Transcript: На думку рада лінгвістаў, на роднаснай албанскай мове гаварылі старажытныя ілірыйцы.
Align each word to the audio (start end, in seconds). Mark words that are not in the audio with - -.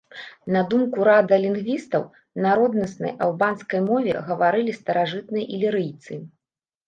На 0.53 0.61
думку 0.69 1.03
рада 1.07 1.35
лінгвістаў, 1.43 2.07
на 2.45 2.53
роднаснай 2.59 3.13
албанскай 3.25 3.81
мове 3.91 4.13
гаварылі 4.29 4.71
старажытныя 4.79 5.45
ілірыйцы. 5.59 6.13